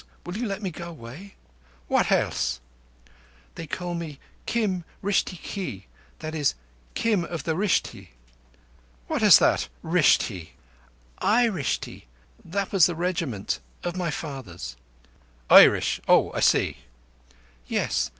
Will 0.25 0.35
you 0.35 0.47
let 0.47 0.63
me 0.63 0.71
go 0.71 0.89
away?" 0.89 1.35
"What 1.87 2.11
else?" 2.11 2.59
"They 3.53 3.67
call 3.67 3.93
me 3.93 4.17
Kim 4.47 4.83
Rishti 5.03 5.37
ke. 5.37 5.85
That 6.21 6.33
is 6.33 6.55
Kim 6.95 7.23
of 7.23 7.43
the 7.43 7.53
Rishti." 7.55 8.07
"What 9.05 9.21
is 9.21 9.37
that—'Rishti'?" 9.37 10.53
"Eye 11.19 11.45
rishti—that 11.45 12.71
was 12.71 12.87
the 12.87 12.95
Regiment—my 12.95 14.09
father's." 14.09 14.75
"Irish—oh, 15.51 16.31
I 16.33 16.39
see." 16.39 16.77
"Yess. 17.67 18.09